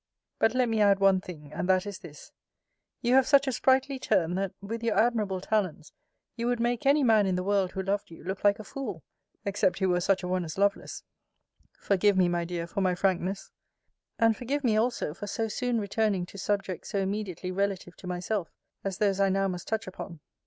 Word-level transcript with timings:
But 0.39 0.55
let 0.55 0.67
me 0.67 0.81
add 0.81 0.99
one 0.99 1.21
thing: 1.21 1.53
and 1.53 1.69
that 1.69 1.85
is 1.85 1.99
this: 1.99 2.31
You 3.03 3.13
have 3.13 3.27
such 3.27 3.45
a 3.47 3.51
sprightly 3.51 3.99
turn, 3.99 4.33
that, 4.33 4.51
with 4.59 4.81
your 4.83 4.97
admirable 4.97 5.39
talents, 5.41 5.91
you 6.35 6.47
would 6.47 6.59
make 6.59 6.87
any 6.87 7.03
man 7.03 7.27
in 7.27 7.35
the 7.35 7.43
world, 7.43 7.73
who 7.73 7.83
loved 7.83 8.09
you, 8.09 8.23
look 8.23 8.43
like 8.43 8.57
a 8.57 8.63
fool, 8.63 9.03
except 9.45 9.77
he 9.77 9.85
were 9.85 9.99
such 9.99 10.23
a 10.23 10.27
one 10.27 10.43
as 10.43 10.57
Lovelace. 10.57 11.03
Forgive 11.79 12.17
me, 12.17 12.27
my 12.27 12.45
dear, 12.45 12.65
for 12.65 12.81
my 12.81 12.95
frankness: 12.95 13.51
and 14.17 14.35
forgive 14.35 14.63
me, 14.63 14.75
also, 14.75 15.13
for 15.13 15.27
so 15.27 15.47
soon 15.47 15.79
returning 15.79 16.25
to 16.25 16.37
subject 16.39 16.87
so 16.87 16.97
immediately 16.97 17.51
relative 17.51 17.95
to 17.97 18.07
myself, 18.07 18.51
as 18.83 18.97
those 18.97 19.19
I 19.19 19.29
now 19.29 19.47
must 19.47 19.67
touch 19.67 19.85
upon. 19.85 20.19